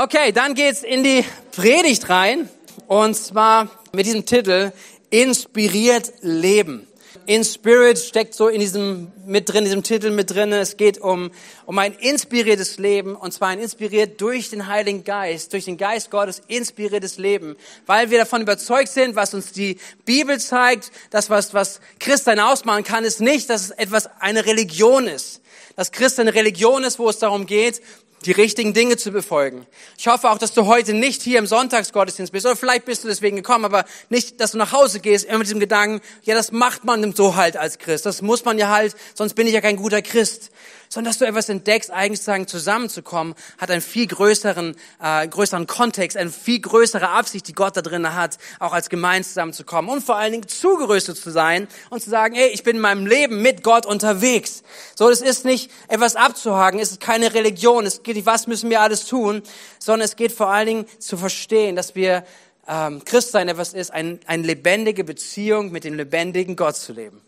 [0.00, 2.48] Okay, dann geht's in die Predigt rein
[2.86, 4.70] und zwar mit diesem Titel
[5.10, 6.86] Inspiriert Leben.
[7.26, 10.52] In Spirit steckt so in diesem mit drin, diesem Titel mit drin.
[10.52, 11.32] Es geht um
[11.66, 16.12] um ein inspiriertes Leben und zwar ein inspiriert durch den Heiligen Geist, durch den Geist
[16.12, 17.56] Gottes inspiriertes Leben,
[17.86, 22.84] weil wir davon überzeugt sind, was uns die Bibel zeigt, das was was Christen ausmachen
[22.84, 25.40] kann, ist nicht, dass es etwas eine Religion ist,
[25.74, 27.82] dass Christen eine Religion ist, wo es darum geht,
[28.24, 29.66] die richtigen Dinge zu befolgen.
[29.96, 33.08] Ich hoffe auch, dass du heute nicht hier im Sonntagsgottesdienst bist, oder vielleicht bist du
[33.08, 36.52] deswegen gekommen, aber nicht, dass du nach Hause gehst, immer mit diesem Gedanken, ja, das
[36.52, 39.60] macht man so halt als Christ, das muss man ja halt, sonst bin ich ja
[39.60, 40.50] kein guter Christ
[40.88, 46.16] sondern dass du etwas entdeckst, eigentlich sagen, zusammenzukommen, hat einen viel größeren, äh, größeren Kontext,
[46.16, 50.16] eine viel größere Absicht, die Gott da drin hat, auch als Gemeinde zusammenzukommen und vor
[50.16, 53.62] allen Dingen zugerüstet zu sein und zu sagen, ey, ich bin in meinem Leben mit
[53.62, 54.62] Gott unterwegs.
[54.94, 58.70] So, das ist nicht etwas abzuhaken, es ist keine Religion, es geht nicht, was müssen
[58.70, 59.42] wir alles tun,
[59.78, 62.24] sondern es geht vor allen Dingen zu verstehen, dass wir
[62.68, 67.20] ähm, Christsein etwas ist, ein, eine lebendige Beziehung mit dem lebendigen Gott zu leben.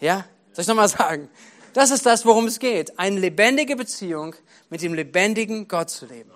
[0.00, 0.26] Ja?
[0.52, 1.28] Soll ich nochmal sagen?
[1.74, 2.98] Das ist das, worum es geht.
[2.98, 4.34] Eine lebendige Beziehung
[4.70, 6.30] mit dem lebendigen Gott zu leben.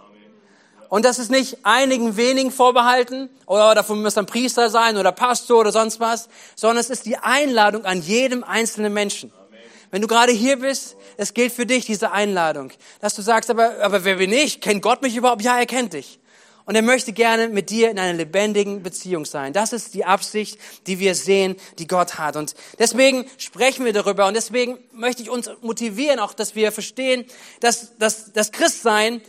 [0.89, 5.61] Und das ist nicht einigen wenigen vorbehalten, oder davon muss ein Priester sein oder Pastor
[5.61, 9.33] oder sonst was, sondern es ist die Einladung an jedem einzelnen Menschen.
[9.91, 13.81] Wenn du gerade hier bist, es gilt für dich diese Einladung, dass du sagst, aber,
[13.81, 14.61] aber wer bin ich?
[14.61, 15.43] Kennt Gott mich überhaupt?
[15.43, 16.19] Ja, er kennt dich
[16.73, 19.53] und er möchte gerne mit dir in einer lebendigen Beziehung sein.
[19.53, 22.35] Das ist die Absicht, die wir sehen, die Gott hat.
[22.35, 27.27] Und deswegen sprechen wir darüber und deswegen möchte ich uns motivieren, auch dass wir verstehen,
[27.61, 29.21] dass, dass das Christsein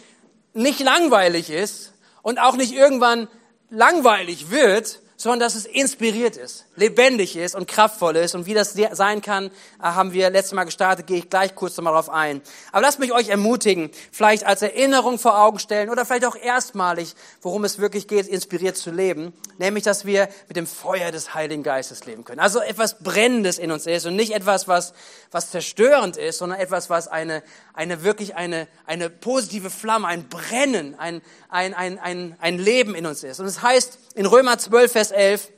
[0.53, 3.27] nicht langweilig ist und auch nicht irgendwann
[3.69, 8.35] langweilig wird, sondern dass es inspiriert ist, lebendig ist und kraftvoll ist.
[8.35, 11.77] Und wie das sein kann, äh, haben wir letztes Mal gestartet, gehe ich gleich kurz
[11.77, 12.41] nochmal drauf ein.
[12.73, 17.15] Aber lasst mich euch ermutigen, vielleicht als Erinnerung vor Augen stellen oder vielleicht auch erstmalig,
[17.41, 19.31] worum es wirklich geht, inspiriert zu leben.
[19.59, 22.41] Nämlich, dass wir mit dem Feuer des Heiligen Geistes leben können.
[22.41, 24.93] Also etwas Brennendes in uns ist und nicht etwas, was,
[25.31, 27.43] was zerstörend ist, sondern etwas, was eine,
[27.73, 33.05] eine wirklich eine, eine positive Flamme, ein Brennen, ein, ein, ein, ein, ein Leben in
[33.05, 33.39] uns ist.
[33.39, 35.49] Und es das heißt in Römer 12, Vers 11,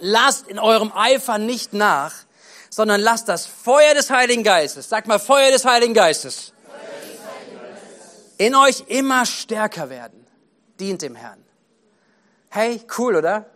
[0.00, 2.12] lasst in eurem Eifer nicht nach,
[2.70, 6.52] sondern lasst das Feuer des Heiligen Geistes, sag mal Feuer des Heiligen Geistes,
[8.38, 10.26] in euch immer stärker werden.
[10.80, 11.44] Dient dem Herrn.
[12.48, 13.46] Hey, cool, oder?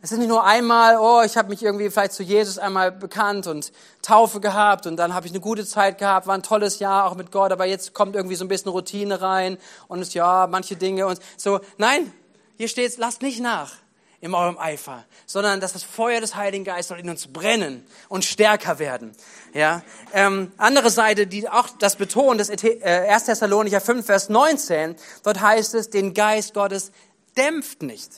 [0.00, 3.46] Es ist nicht nur einmal, oh, ich habe mich irgendwie vielleicht zu Jesus einmal bekannt
[3.46, 7.04] und Taufe gehabt und dann habe ich eine gute Zeit gehabt, war ein tolles Jahr
[7.04, 9.58] auch mit Gott, aber jetzt kommt irgendwie so ein bisschen Routine rein
[9.88, 11.60] und es ja, manche Dinge und so.
[11.78, 12.12] Nein,
[12.56, 13.72] hier steht, lasst nicht nach
[14.20, 18.24] in eurem Eifer, sondern dass das Feuer des Heiligen Geistes soll in uns brennen und
[18.24, 19.12] stärker werden.
[19.54, 23.24] Ja, ähm, andere Seite, die auch das betont, das äh, 1.
[23.24, 26.90] Thessalonicher 5, Vers 19, dort heißt es, den Geist Gottes
[27.36, 28.10] dämpft nicht.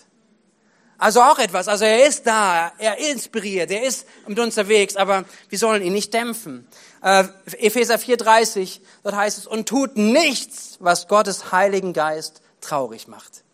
[0.96, 1.66] Also auch etwas.
[1.68, 5.94] Also er ist da, er inspiriert, er ist mit uns unterwegs, aber wir sollen ihn
[5.94, 6.66] nicht dämpfen.
[7.02, 7.24] Äh,
[7.58, 13.44] Epheser 4,30, dort heißt es, und tut nichts, was Gottes Heiligen Geist traurig macht.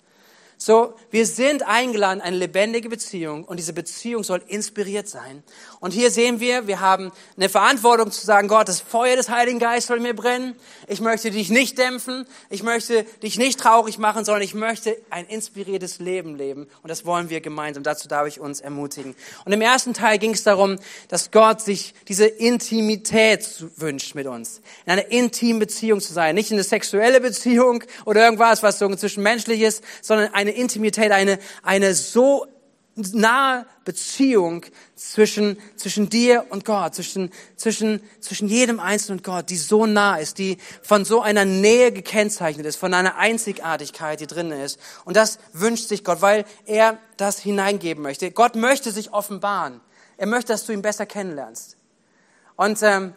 [0.58, 5.42] So, wir sind eingeladen, eine lebendige Beziehung und diese Beziehung soll inspiriert sein.
[5.80, 9.58] Und hier sehen wir, wir haben eine Verantwortung zu sagen, Gott, das Feuer des Heiligen
[9.58, 10.56] Geistes soll mir brennen.
[10.88, 12.26] Ich möchte dich nicht dämpfen.
[12.48, 16.68] Ich möchte dich nicht traurig machen, sondern ich möchte ein inspiriertes Leben leben.
[16.82, 17.82] Und das wollen wir gemeinsam.
[17.82, 19.14] Dazu darf ich uns ermutigen.
[19.44, 20.78] Und im ersten Teil ging es darum,
[21.08, 24.62] dass Gott sich diese Intimität wünscht mit uns.
[24.86, 26.34] In einer intimen Beziehung zu sein.
[26.34, 31.38] Nicht in eine sexuelle Beziehung oder irgendwas, was so zwischenmenschlich ist, sondern eine Intimität, eine,
[31.62, 32.46] eine so
[32.96, 34.64] nahe Beziehung
[34.94, 40.16] zwischen, zwischen dir und Gott, zwischen, zwischen, zwischen jedem Einzelnen und Gott, die so nah
[40.16, 44.80] ist, die von so einer Nähe gekennzeichnet ist, von einer Einzigartigkeit, die drin ist.
[45.04, 48.30] Und das wünscht sich Gott, weil er das hineingeben möchte.
[48.30, 49.80] Gott möchte sich offenbaren.
[50.16, 51.76] Er möchte, dass du ihn besser kennenlernst.
[52.56, 53.12] Und ähm,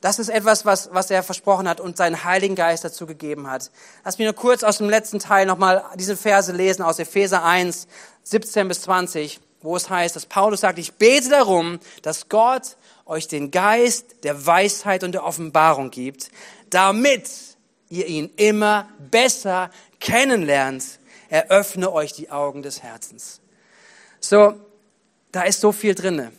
[0.00, 3.70] das ist etwas, was, was er versprochen hat und seinen Heiligen Geist dazu gegeben hat.
[4.04, 7.88] Lass mich nur kurz aus dem letzten Teil nochmal diese Verse lesen aus Epheser 1,
[8.22, 12.76] 17 bis 20, wo es heißt, dass Paulus sagt, ich bete darum, dass Gott
[13.06, 16.30] euch den Geist der Weisheit und der Offenbarung gibt,
[16.70, 17.28] damit
[17.88, 20.84] ihr ihn immer besser kennenlernt.
[21.28, 23.40] Eröffne euch die Augen des Herzens.
[24.20, 24.54] So,
[25.32, 26.32] da ist so viel drinne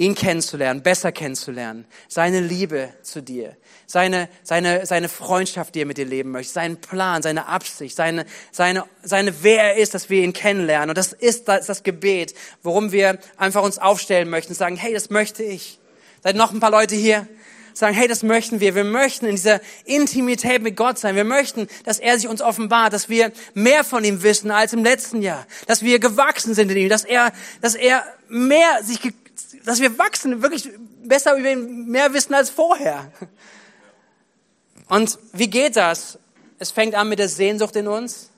[0.00, 3.54] ihn kennenzulernen, besser kennenzulernen, seine Liebe zu dir,
[3.86, 8.24] seine, seine, seine Freundschaft, die er mit dir leben möchte, seinen Plan, seine Absicht, seine,
[8.50, 10.88] seine, seine, wer er ist, dass wir ihn kennenlernen.
[10.88, 15.10] Und das ist das, das Gebet, worum wir einfach uns aufstellen möchten, sagen, hey, das
[15.10, 15.78] möchte ich.
[16.22, 17.28] Seid noch ein paar Leute hier?
[17.72, 18.74] sagen, hey, das möchten wir.
[18.74, 21.14] Wir möchten in dieser Intimität mit Gott sein.
[21.14, 24.82] Wir möchten, dass er sich uns offenbart, dass wir mehr von ihm wissen als im
[24.82, 29.00] letzten Jahr, dass wir gewachsen sind in ihm, dass er, dass er mehr sich,
[29.64, 30.70] dass wir wachsen, wirklich
[31.02, 33.10] besser über ihn mehr wissen als vorher.
[34.88, 36.18] Und wie geht das?
[36.58, 38.30] Es fängt an mit der Sehnsucht in uns,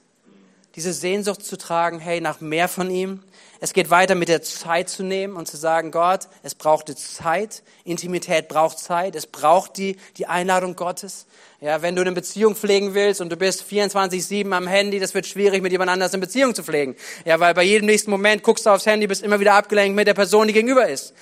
[0.75, 3.23] diese Sehnsucht zu tragen, hey, nach mehr von ihm.
[3.65, 7.63] Es geht weiter mit der Zeit zu nehmen und zu sagen, Gott, es braucht Zeit.
[7.85, 9.15] Intimität braucht Zeit.
[9.15, 11.27] Es braucht die, die Einladung Gottes.
[11.61, 15.29] Ja, wenn du eine Beziehung pflegen willst und du bist 24-7 am Handy, das wird
[15.29, 16.97] schwierig, mit jemand anders eine Beziehung zu pflegen.
[17.25, 20.09] Ja, weil bei jedem nächsten Moment guckst du aufs Handy, bist immer wieder abgelenkt mit
[20.09, 21.15] der Person, die gegenüber ist.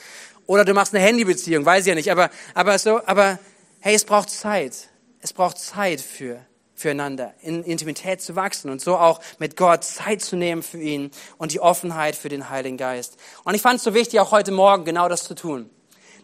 [0.46, 2.10] Oder du machst eine Handybeziehung, weiß ich ja nicht.
[2.10, 3.38] Aber, aber so, aber
[3.80, 4.88] hey, es braucht Zeit.
[5.20, 6.40] Es braucht Zeit für
[6.80, 11.10] füreinander, in Intimität zu wachsen und so auch mit Gott Zeit zu nehmen für ihn
[11.38, 13.18] und die Offenheit für den Heiligen Geist.
[13.44, 15.68] Und ich fand es so wichtig, auch heute Morgen genau das zu tun.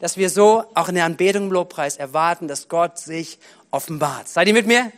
[0.00, 3.38] Dass wir so auch in der Anbetung im Lobpreis erwarten, dass Gott sich
[3.76, 4.28] offenbart.
[4.28, 4.90] Seid ihr mit mir?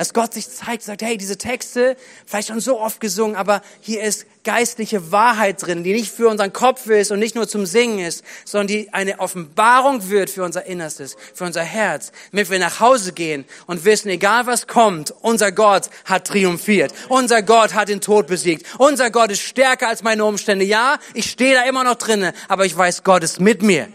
[0.00, 1.94] dass Gott sich zeigt, sagt, hey, diese Texte,
[2.24, 6.54] vielleicht schon so oft gesungen, aber hier ist geistliche Wahrheit drin, die nicht für unseren
[6.54, 10.64] Kopf ist und nicht nur zum Singen ist, sondern die eine Offenbarung wird für unser
[10.64, 15.52] Innerstes, für unser Herz, damit wir nach Hause gehen und wissen, egal was kommt, unser
[15.52, 16.94] Gott hat triumphiert.
[17.10, 18.64] Unser Gott hat den Tod besiegt.
[18.78, 20.64] Unser Gott ist stärker als meine Umstände.
[20.64, 23.88] Ja, ich stehe da immer noch drinnen, aber ich weiß, Gott ist mit mir.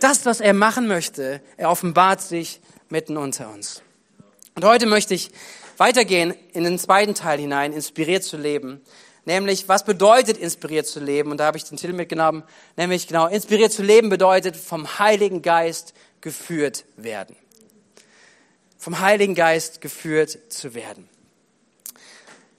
[0.00, 3.82] Das, was er machen möchte, er offenbart sich mitten unter uns.
[4.54, 5.30] Und heute möchte ich
[5.76, 8.80] weitergehen in den zweiten Teil hinein, inspiriert zu leben.
[9.24, 11.30] Nämlich, was bedeutet inspiriert zu leben?
[11.30, 12.42] Und da habe ich den Titel mitgenommen.
[12.76, 17.34] Nämlich, genau, inspiriert zu leben bedeutet vom Heiligen Geist geführt werden.
[18.78, 21.08] Vom Heiligen Geist geführt zu werden.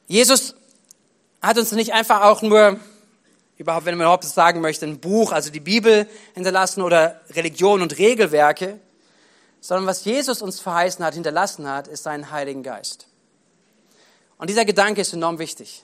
[0.07, 0.55] Jesus
[1.41, 2.79] hat uns nicht einfach auch nur,
[3.57, 7.97] überhaupt, wenn man überhaupt sagen möchte, ein Buch, also die Bibel hinterlassen oder Religion und
[7.99, 8.79] Regelwerke,
[9.65, 13.07] sondern was Jesus uns verheißen hat, hinterlassen hat, ist seinen Heiligen Geist.
[14.37, 15.83] Und dieser Gedanke ist enorm wichtig.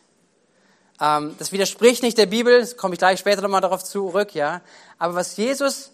[1.00, 4.62] Ähm, das widerspricht nicht der Bibel, das komme ich gleich später nochmal darauf zurück, ja.
[5.00, 5.94] Aber was Jesus,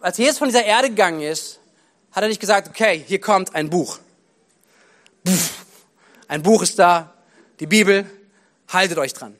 [0.00, 1.60] als Jesus von dieser Erde gegangen ist,
[2.10, 4.00] hat er nicht gesagt, okay, hier kommt ein Buch.
[5.24, 5.64] Pff,
[6.26, 7.14] ein Buch ist da,
[7.60, 8.04] die Bibel,
[8.66, 9.38] haltet euch dran.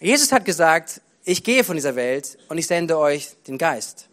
[0.00, 4.10] Jesus hat gesagt, ich gehe von dieser Welt und ich sende euch den Geist.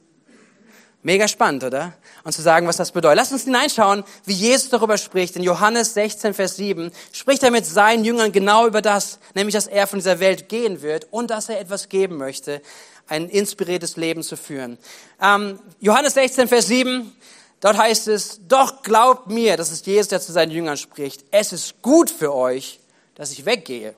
[1.01, 1.94] Mega spannend, oder?
[2.25, 3.18] Und zu sagen, was das bedeutet.
[3.18, 5.38] Lass uns hineinschauen, wie Jesus darüber spricht.
[5.38, 9.68] In Johannes 16, Vers 7 spricht er mit seinen Jüngern genau über das, nämlich, dass
[9.68, 12.62] er von dieser Welt gehen wird und dass er etwas geben möchte,
[13.07, 14.78] ein inspiriertes Leben zu führen.
[15.22, 17.16] Ähm, Johannes 16, Vers 7,
[17.62, 21.54] dort heißt es, doch glaubt mir, das ist Jesus, der zu seinen Jüngern spricht, es
[21.54, 22.81] ist gut für euch,
[23.16, 23.96] dass ich weggehe.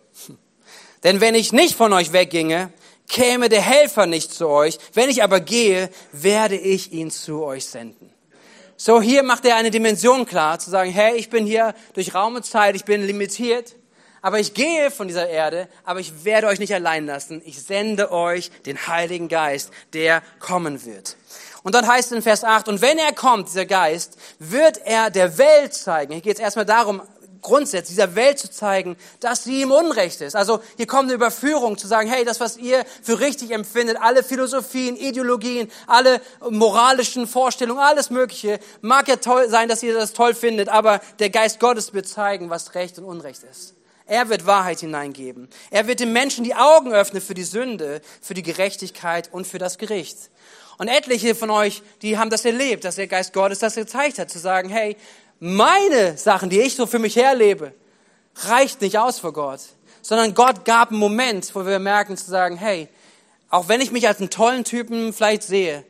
[1.04, 2.72] Denn wenn ich nicht von euch wegginge,
[3.12, 4.80] käme der Helfer nicht zu euch.
[4.94, 8.10] Wenn ich aber gehe, werde ich ihn zu euch senden.
[8.78, 12.36] So, hier macht er eine Dimension klar, zu sagen, hey, ich bin hier durch Raum
[12.36, 13.76] und Zeit, ich bin limitiert,
[14.24, 17.44] aber ich gehe von dieser Erde, aber ich werde euch nicht allein lassen.
[17.46, 21.16] Ich sende euch den Heiligen Geist, der kommen wird.
[21.64, 25.12] Und dann heißt es in Vers 8, und wenn er kommt, dieser Geist, wird er
[25.12, 26.14] der Welt zeigen.
[26.14, 27.04] Hier geht es erstmal darum,
[27.42, 30.36] Grundsätze dieser Welt zu zeigen, dass sie im Unrecht ist.
[30.36, 34.24] Also hier kommt eine Überführung zu sagen, hey, das, was ihr für richtig empfindet, alle
[34.24, 40.34] Philosophien, Ideologien, alle moralischen Vorstellungen, alles Mögliche, mag ja toll sein, dass ihr das toll
[40.34, 43.76] findet, aber der Geist Gottes wird zeigen, was Recht und Unrecht ist.
[44.06, 45.48] Er wird Wahrheit hineingeben.
[45.70, 49.58] Er wird den Menschen die Augen öffnen für die Sünde, für die Gerechtigkeit und für
[49.58, 50.18] das Gericht.
[50.78, 54.30] Und etliche von euch, die haben das erlebt, dass der Geist Gottes das gezeigt hat,
[54.30, 54.98] zu sagen, hey,
[55.42, 57.74] meine Sachen, die ich so für mich herlebe,
[58.46, 59.60] reicht nicht aus vor Gott,
[60.04, 62.88] sondern Gott gab einen Moment, wo wir merken zu sagen, hey,
[63.50, 65.84] auch wenn ich mich als einen tollen Typen vielleicht sehe,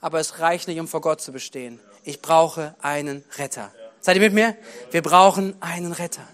[0.00, 1.80] aber es reicht nicht, um vor Gott zu bestehen.
[2.02, 3.72] Ich brauche einen Retter.
[4.00, 4.56] Seid ihr mit mir?
[4.90, 6.26] Wir brauchen einen Retter.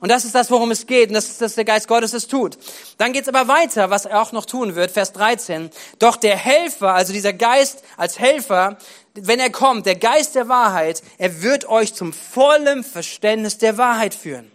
[0.00, 1.08] Und das ist das, worum es geht.
[1.08, 2.58] Und das ist, dass der Geist Gottes es tut.
[2.98, 4.90] Dann geht's aber weiter, was er auch noch tun wird.
[4.90, 5.70] Vers 13.
[5.98, 8.76] Doch der Helfer, also dieser Geist als Helfer,
[9.14, 14.14] wenn er kommt, der Geist der Wahrheit, er wird euch zum vollen Verständnis der Wahrheit
[14.14, 14.50] führen.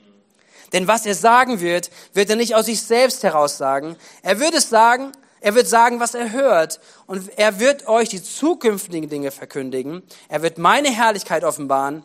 [0.73, 3.95] Denn was er sagen wird, wird er nicht aus sich selbst heraus sagen.
[4.21, 5.11] Er wird es sagen,
[5.41, 6.79] er wird sagen, was er hört.
[7.07, 10.03] Und er wird euch die zukünftigen Dinge verkündigen.
[10.27, 12.03] Er wird meine Herrlichkeit offenbaren.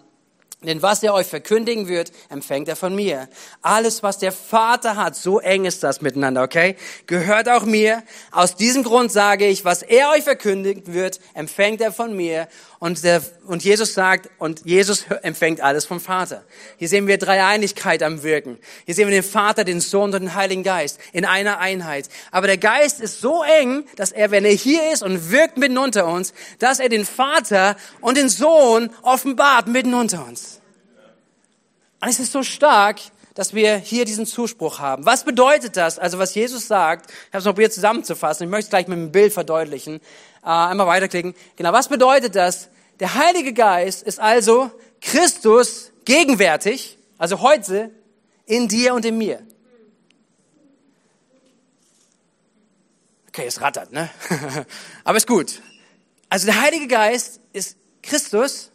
[0.67, 3.29] Denn was er euch verkündigen wird, empfängt er von mir.
[3.63, 6.77] Alles, was der Vater hat, so eng ist das miteinander, okay?
[7.07, 8.03] Gehört auch mir.
[8.31, 12.49] Aus diesem Grund sage ich, was er euch verkündigen wird, empfängt er von mir.
[12.79, 16.45] Und, der, und Jesus sagt, und Jesus empfängt alles vom Vater.
[16.77, 18.59] Hier sehen wir Dreieinigkeit am Wirken.
[18.85, 22.09] Hier sehen wir den Vater, den Sohn und den Heiligen Geist in einer Einheit.
[22.31, 25.79] Aber der Geist ist so eng, dass er, wenn er hier ist und wirkt mitten
[25.79, 30.61] unter uns, dass er den Vater und den Sohn offenbart mitten unter uns.
[32.01, 33.01] Und es ist so stark,
[33.35, 35.05] dass wir hier diesen Zuspruch haben.
[35.05, 35.99] Was bedeutet das?
[35.99, 38.97] Also was Jesus sagt, ich habe es noch probiert zusammenzufassen, ich möchte es gleich mit
[38.97, 39.97] einem Bild verdeutlichen.
[40.43, 41.35] Äh, einmal weiterklicken.
[41.57, 42.69] Genau, was bedeutet das?
[43.01, 47.91] Der Heilige Geist ist also Christus gegenwärtig, also heute,
[48.47, 49.43] in dir und in mir.
[53.29, 54.11] Okay, es rattert, ne?
[55.05, 55.61] Aber ist gut.
[56.29, 58.71] Also der Heilige Geist ist Christus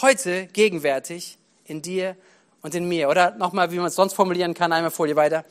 [0.00, 2.16] heute gegenwärtig in dir
[2.62, 3.08] und in mir.
[3.08, 5.44] Oder nochmal, wie man es sonst formulieren kann, einmal Folie weiter.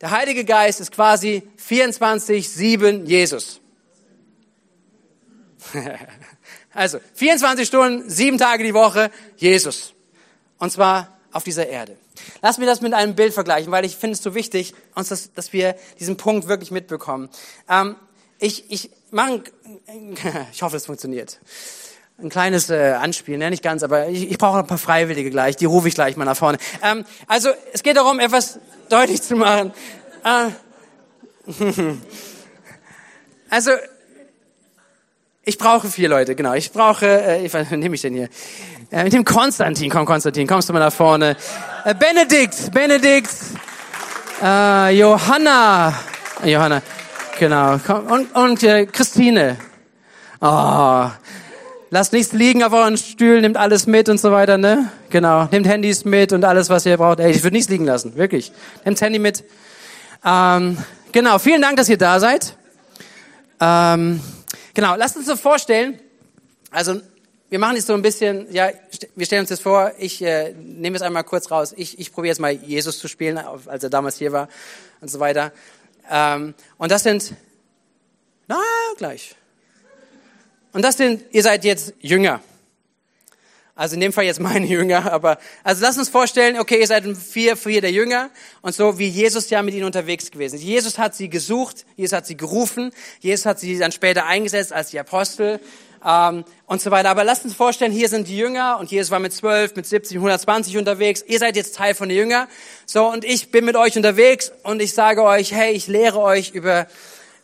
[0.00, 3.60] Der Heilige Geist ist quasi 24-7 Jesus.
[6.74, 9.94] also 24 Stunden, sieben Tage die Woche, Jesus.
[10.58, 11.96] Und zwar auf dieser Erde.
[12.40, 15.32] Lass mir das mit einem Bild vergleichen, weil ich finde es so wichtig, uns das,
[15.32, 17.28] dass wir diesen Punkt wirklich mitbekommen.
[17.68, 17.96] Ähm,
[18.38, 19.44] ich, ich mache,
[20.52, 21.38] ich hoffe, es funktioniert.
[22.22, 23.50] Ein kleines äh, Anspiel, ne?
[23.50, 26.24] nicht ganz, aber ich, ich brauche ein paar Freiwillige gleich, die rufe ich gleich mal
[26.24, 26.56] nach vorne.
[26.80, 29.72] Ähm, also es geht darum, etwas deutlich zu machen.
[30.24, 30.50] Äh,
[33.50, 33.72] also
[35.42, 36.52] ich brauche vier Leute, genau.
[36.52, 38.28] Ich brauche, äh, ich, was nehme ich denn hier?
[38.92, 41.36] Äh, mit dem Konstantin, komm Konstantin, kommst du mal nach vorne.
[41.84, 43.34] Äh, Benedikt, Benedikt,
[44.40, 45.92] äh, Johanna,
[46.44, 46.82] Johanna,
[47.40, 47.80] genau.
[47.84, 49.56] Komm, und und äh, Christine.
[50.40, 51.10] Oh,
[51.92, 54.90] lasst nichts liegen auf euren Stühlen, nehmt alles mit und so weiter, ne?
[55.10, 57.20] Genau, nehmt Handys mit und alles, was ihr braucht.
[57.20, 58.50] Ey, ich würde nichts liegen lassen, wirklich.
[58.84, 59.44] Nehmt Handy mit.
[60.24, 60.76] Ähm,
[61.12, 62.56] genau, vielen Dank, dass ihr da seid.
[63.60, 64.20] Ähm,
[64.74, 66.00] Genau, lasst uns so vorstellen,
[66.70, 66.98] also
[67.50, 68.70] wir machen jetzt so ein bisschen, ja,
[69.14, 72.30] wir stellen uns das vor, ich äh, nehme es einmal kurz raus, ich, ich probiere
[72.30, 74.48] jetzt mal Jesus zu spielen, als er damals hier war
[75.02, 75.52] und so weiter.
[76.10, 77.34] Ähm, und das sind,
[78.48, 78.56] na,
[78.96, 79.36] gleich.
[80.72, 82.40] Und das sind, ihr seid jetzt Jünger.
[83.74, 87.04] Also in dem Fall jetzt meine Jünger, aber also lasst uns vorstellen, okay, ihr seid
[87.16, 90.62] vier, vier der Jünger und so wie Jesus ja mit ihnen unterwegs gewesen ist.
[90.62, 94.90] Jesus hat sie gesucht, Jesus hat sie gerufen, Jesus hat sie dann später eingesetzt als
[94.90, 95.58] die Apostel
[96.04, 97.08] ähm, und so weiter.
[97.08, 100.18] Aber lasst uns vorstellen, hier sind die Jünger und Jesus war mit zwölf, mit 70,
[100.18, 101.24] 120 unterwegs.
[101.26, 102.48] Ihr seid jetzt Teil von den Jünger.
[102.84, 106.50] So und ich bin mit euch unterwegs und ich sage euch, hey, ich lehre euch
[106.50, 106.86] über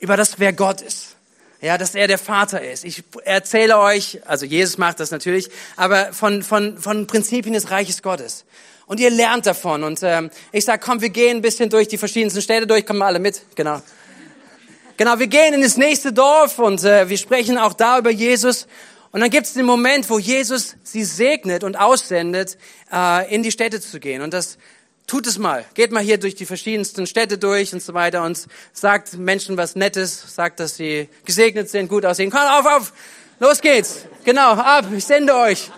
[0.00, 1.17] über das, wer Gott ist
[1.60, 2.84] ja, dass er der Vater ist.
[2.84, 8.02] Ich erzähle euch, also Jesus macht das natürlich, aber von, von, von Prinzipien des Reiches
[8.02, 8.44] Gottes.
[8.86, 9.84] Und ihr lernt davon.
[9.84, 13.02] Und ähm, ich sage, komm, wir gehen ein bisschen durch die verschiedensten Städte durch, kommen
[13.02, 13.82] alle mit, genau.
[14.96, 18.66] Genau, wir gehen in das nächste Dorf und äh, wir sprechen auch da über Jesus.
[19.10, 22.58] Und dann gibt es den Moment, wo Jesus sie segnet und aussendet,
[22.92, 24.22] äh, in die Städte zu gehen.
[24.22, 24.58] Und das
[25.08, 25.64] tut es mal.
[25.74, 29.74] Geht mal hier durch die verschiedensten Städte durch und so weiter und sagt Menschen was
[29.74, 32.30] Nettes, sagt, dass sie gesegnet sind, gut aussehen.
[32.30, 32.92] Komm, auf, auf,
[33.40, 34.04] los geht's.
[34.24, 35.70] Genau, ab, ich sende euch.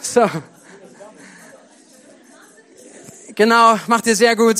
[0.00, 0.28] So.
[3.36, 4.56] Genau, macht ihr sehr gut.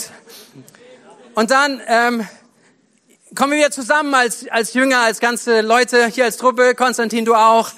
[1.35, 2.27] Und dann ähm,
[3.35, 6.75] kommen wir wieder zusammen als, als Jünger, als ganze Leute, hier als Truppe.
[6.75, 7.73] Konstantin, du auch.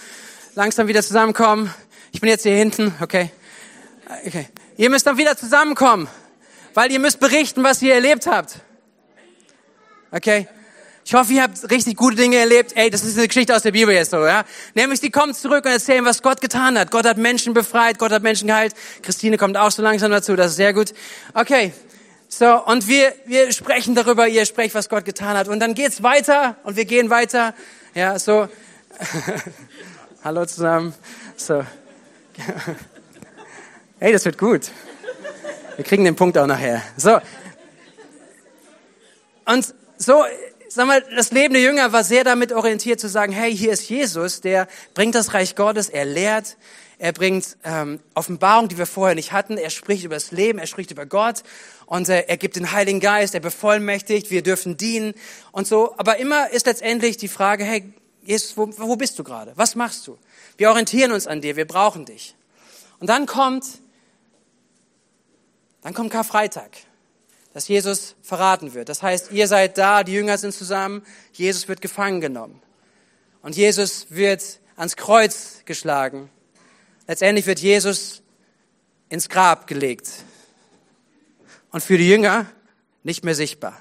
[0.54, 1.72] Langsam wieder zusammenkommen.
[2.12, 3.30] Ich bin jetzt hier hinten, okay.
[4.26, 4.48] Okay.
[4.76, 6.08] Ihr müsst dann wieder zusammenkommen,
[6.74, 8.56] weil ihr müsst berichten, was ihr erlebt habt.
[10.10, 10.48] Okay?
[11.04, 12.72] Ich hoffe, ihr habt richtig gute Dinge erlebt.
[12.74, 14.44] Ey, das ist eine Geschichte aus der Bibel jetzt so, ja?
[14.74, 16.90] Nämlich, die kommen zurück und erzählen, was Gott getan hat.
[16.90, 18.74] Gott hat Menschen befreit, Gott hat Menschen geheilt.
[19.02, 20.92] Christine kommt auch so langsam dazu, das ist sehr gut.
[21.32, 21.72] Okay.
[22.28, 25.46] So, und wir, wir sprechen darüber, ihr sprecht, was Gott getan hat.
[25.46, 27.54] Und dann geht's weiter und wir gehen weiter.
[27.94, 28.48] Ja, so.
[30.24, 30.92] Hallo zusammen.
[31.36, 31.64] So.
[33.98, 34.70] Hey, das wird gut.
[35.76, 36.82] Wir kriegen den Punkt auch nachher.
[36.98, 37.18] So.
[39.46, 40.22] Und so,
[40.68, 43.88] sag mal, das Leben der Jünger war sehr damit orientiert zu sagen, hey, hier ist
[43.88, 46.58] Jesus, der bringt das Reich Gottes, er lehrt,
[46.98, 50.66] er bringt ähm, Offenbarung, die wir vorher nicht hatten, er spricht über das Leben, er
[50.66, 51.42] spricht über Gott
[51.86, 55.14] und äh, er gibt den Heiligen Geist, er bevollmächtigt, wir dürfen dienen
[55.52, 55.94] und so.
[55.96, 59.52] Aber immer ist letztendlich die Frage, hey, Jesus, wo, wo bist du gerade?
[59.54, 60.18] Was machst du?
[60.58, 62.34] Wir orientieren uns an dir, wir brauchen dich.
[62.98, 63.64] Und dann kommt
[65.86, 66.72] dann kommt Karfreitag,
[67.52, 68.88] dass Jesus verraten wird.
[68.88, 72.60] Das heißt, ihr seid da, die Jünger sind zusammen, Jesus wird gefangen genommen.
[73.40, 76.28] Und Jesus wird ans Kreuz geschlagen.
[77.06, 78.22] Letztendlich wird Jesus
[79.10, 80.10] ins Grab gelegt
[81.70, 82.46] und für die Jünger
[83.04, 83.80] nicht mehr sichtbar.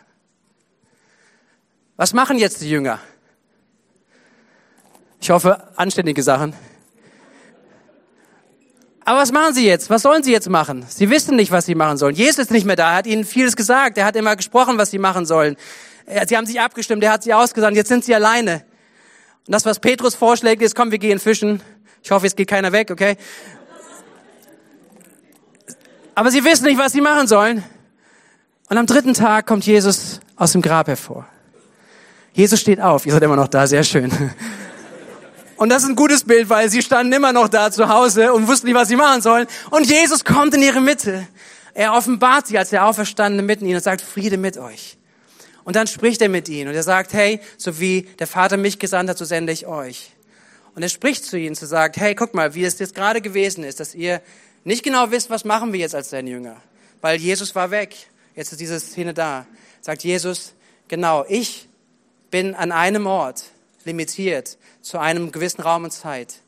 [1.95, 2.99] Was machen jetzt die Jünger?
[5.19, 6.53] Ich hoffe, anständige Sachen.
[9.05, 9.91] Aber was machen sie jetzt?
[9.91, 10.83] Was sollen sie jetzt machen?
[10.89, 12.15] Sie wissen nicht, was sie machen sollen.
[12.15, 12.89] Jesus ist nicht mehr da.
[12.89, 13.99] Er hat ihnen vieles gesagt.
[13.99, 15.57] Er hat immer gesprochen, was sie machen sollen.
[16.27, 17.03] Sie haben sich abgestimmt.
[17.03, 17.77] Er hat sie ausgesandt.
[17.77, 18.65] Jetzt sind sie alleine.
[19.45, 21.61] Und das, was Petrus vorschlägt, ist, komm, wir gehen fischen.
[22.01, 23.15] Ich hoffe, jetzt geht keiner weg, okay?
[26.15, 27.63] Aber sie wissen nicht, was sie machen sollen.
[28.69, 31.27] Und am dritten Tag kommt Jesus aus dem Grab hervor.
[32.33, 33.05] Jesus steht auf.
[33.05, 33.67] Ihr seid immer noch da.
[33.67, 34.11] Sehr schön.
[35.57, 38.47] Und das ist ein gutes Bild, weil sie standen immer noch da zu Hause und
[38.47, 39.47] wussten nicht, was sie machen sollen.
[39.71, 41.27] Und Jesus kommt in ihre Mitte.
[41.73, 44.97] Er offenbart sie als der Auferstandene mitten ihnen und sagt, Friede mit euch.
[45.63, 48.79] Und dann spricht er mit ihnen und er sagt, hey, so wie der Vater mich
[48.79, 50.11] gesandt hat, so sende ich euch.
[50.75, 53.63] Und er spricht zu ihnen, zu sagt, hey, guck mal, wie es jetzt gerade gewesen
[53.63, 54.21] ist, dass ihr
[54.63, 56.57] nicht genau wisst, was machen wir jetzt als sein Jünger.
[57.01, 57.95] Weil Jesus war weg.
[58.35, 59.45] Jetzt ist diese Szene da.
[59.81, 60.53] Sagt Jesus,
[60.87, 61.69] genau, ich
[62.29, 63.45] bin an einem Ort
[63.85, 66.41] limitiert zu einem gewissen Raum und Zeit.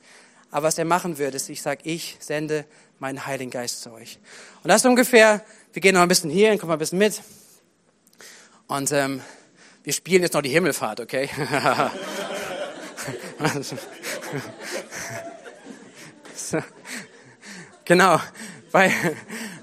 [0.51, 2.65] Aber was er machen wird, ist, ich sage, ich sende
[3.00, 4.20] meinen Heiligen Geist zu euch.
[4.63, 7.22] Und das ungefähr, wir gehen noch ein bisschen hier, kommen ein bisschen mit.
[8.67, 9.22] Und ähm,
[9.84, 11.29] wir spielen jetzt noch die Himmelfahrt, okay?
[17.86, 18.20] genau,
[18.72, 18.91] weil,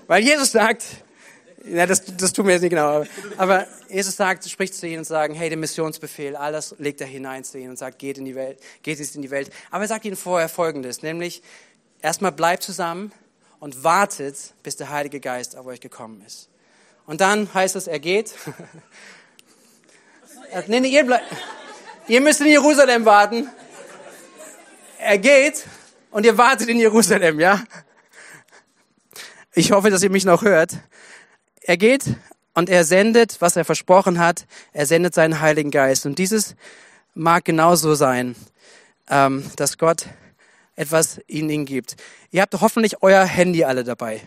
[0.06, 0.84] weil Jesus sagt,
[1.66, 3.04] ja, das, das tun wir jetzt nicht genau.
[3.38, 7.44] Aber, Jesus sagt, spricht zu ihnen und sagt, hey, den Missionsbefehl, alles legt er hinein
[7.44, 9.50] zu ihnen und sagt, geht in die Welt, geht jetzt in die Welt.
[9.70, 11.42] Aber er sagt ihnen vorher Folgendes, nämlich,
[12.02, 13.12] erstmal bleibt zusammen
[13.60, 16.48] und wartet, bis der Heilige Geist auf euch gekommen ist.
[17.06, 18.34] Und dann heißt es, er geht.
[20.66, 21.24] nee, nee, ihr, bleibt,
[22.08, 23.48] ihr müsst in Jerusalem warten.
[24.98, 25.64] Er geht
[26.10, 27.62] und ihr wartet in Jerusalem, ja?
[29.54, 30.72] Ich hoffe, dass ihr mich noch hört.
[31.66, 32.14] Er geht
[32.52, 34.46] und er sendet, was er versprochen hat.
[34.72, 36.04] Er sendet seinen Heiligen Geist.
[36.04, 36.56] Und dieses
[37.14, 38.36] mag genauso sein,
[39.08, 40.08] ähm, dass Gott
[40.76, 41.96] etwas in ihnen gibt.
[42.30, 44.20] Ihr habt hoffentlich euer Handy alle dabei.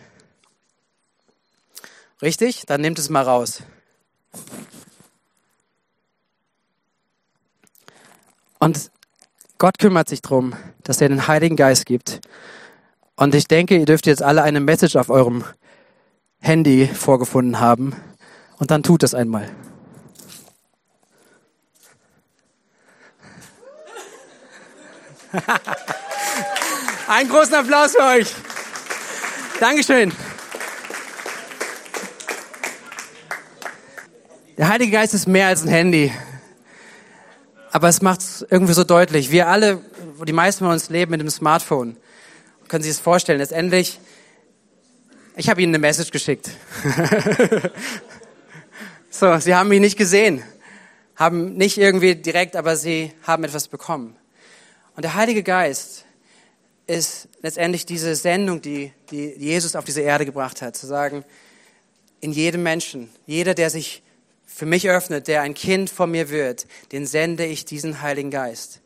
[2.20, 2.64] Richtig?
[2.66, 3.62] Dann nehmt es mal raus.
[8.58, 8.90] Und
[9.58, 12.20] Gott kümmert sich darum, dass er den Heiligen Geist gibt.
[13.14, 15.44] Und ich denke, ihr dürft jetzt alle eine Message auf eurem
[16.40, 17.94] Handy vorgefunden haben.
[18.58, 19.48] Und dann tut es einmal.
[27.08, 28.34] Einen großen Applaus für euch.
[29.60, 30.12] Dankeschön.
[34.56, 36.12] Der Heilige Geist ist mehr als ein Handy.
[37.70, 39.30] Aber es macht es irgendwie so deutlich.
[39.30, 39.80] Wir alle,
[40.26, 41.96] die meisten von uns leben mit dem Smartphone.
[42.66, 43.38] Können Sie das vorstellen?
[43.38, 44.00] Letztendlich
[45.38, 46.50] ich habe Ihnen eine Message geschickt.
[49.10, 50.42] so, Sie haben mich nicht gesehen,
[51.14, 54.16] haben nicht irgendwie direkt, aber Sie haben etwas bekommen.
[54.96, 56.04] Und der Heilige Geist
[56.88, 61.24] ist letztendlich diese Sendung, die, die Jesus auf diese Erde gebracht hat, zu sagen,
[62.20, 64.02] in jedem Menschen, jeder, der sich
[64.44, 68.80] für mich öffnet, der ein Kind von mir wird, den sende ich diesen Heiligen Geist.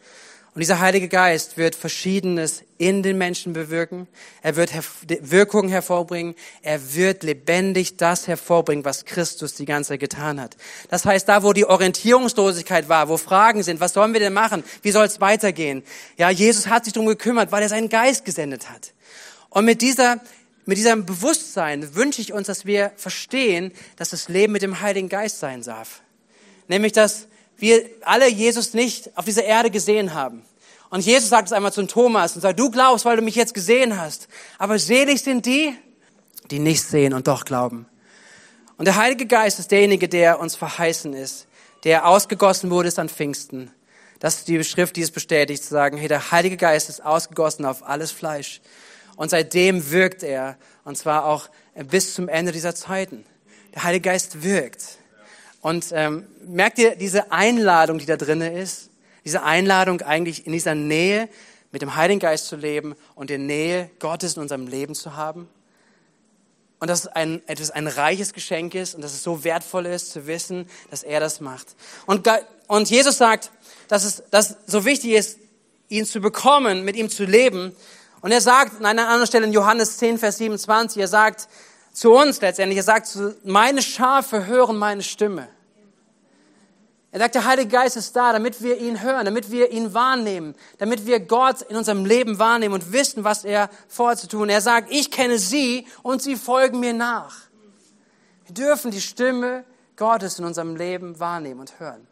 [0.55, 4.07] Und dieser Heilige Geist wird Verschiedenes in den Menschen bewirken.
[4.43, 4.71] Er wird
[5.09, 6.35] Wirkungen hervorbringen.
[6.61, 10.59] Er wird lebendig das hervorbringen, was Christus die ganze Zeit getan hat.
[10.91, 14.63] Das heißt, da wo die Orientierungslosigkeit war, wo Fragen sind, was sollen wir denn machen?
[14.83, 15.83] Wie soll es weitergehen?
[16.19, 18.93] Ja, Jesus hat sich darum gekümmert, weil er seinen Geist gesendet hat.
[19.49, 20.21] Und mit dieser
[20.65, 25.09] mit diesem Bewusstsein wünsche ich uns, dass wir verstehen, dass das Leben mit dem Heiligen
[25.09, 26.03] Geist sein darf.
[26.69, 27.27] Nämlich, dass
[27.63, 30.43] wir alle Jesus nicht auf dieser Erde gesehen haben.
[30.91, 33.55] Und Jesus sagt es einmal zu Thomas und sagt, du glaubst, weil du mich jetzt
[33.55, 34.29] gesehen hast.
[34.59, 35.75] Aber selig sind die,
[36.51, 37.87] die nicht sehen und doch glauben.
[38.77, 41.47] Und der Heilige Geist ist derjenige, der uns verheißen ist,
[41.85, 43.71] der ausgegossen wurde ist an Pfingsten.
[44.19, 47.65] Das ist die Schrift, die es bestätigt, zu sagen, hey, der Heilige Geist ist ausgegossen
[47.65, 48.61] auf alles Fleisch.
[49.17, 51.49] Und seitdem wirkt er, und zwar auch
[51.89, 53.25] bis zum Ende dieser Zeiten.
[53.75, 54.99] Der Heilige Geist wirkt.
[55.63, 58.91] Und ähm, merkt ihr diese Einladung, die da drinne ist?
[59.25, 61.29] Diese Einladung eigentlich in dieser Nähe
[61.71, 65.49] mit dem Heiligen Geist zu leben und in Nähe Gottes in unserem Leben zu haben?
[66.81, 70.11] Und dass es ein, etwas ein reiches Geschenk ist und dass es so wertvoll ist
[70.11, 71.77] zu wissen, dass er das macht.
[72.07, 72.29] Und,
[72.67, 73.53] und Jesus sagt,
[73.87, 75.39] dass es dass so wichtig ist,
[75.89, 77.77] ihn zu bekommen, mit ihm zu leben.
[78.21, 81.49] Und er sagt an einer anderen Stelle in Johannes 10, Vers 27, er sagt,
[81.93, 82.79] zu uns letztendlich.
[82.79, 85.49] Er sagt, meine Schafe hören meine Stimme.
[87.11, 90.55] Er sagt, der Heilige Geist ist da, damit wir ihn hören, damit wir ihn wahrnehmen,
[90.79, 94.49] damit wir Gott in unserem Leben wahrnehmen und wissen, was er vorzutun.
[94.49, 97.37] Er sagt, ich kenne sie und sie folgen mir nach.
[98.47, 99.65] Wir dürfen die Stimme
[99.97, 102.07] Gottes in unserem Leben wahrnehmen und hören.